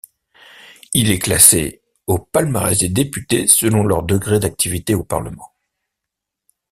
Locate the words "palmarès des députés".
2.17-3.45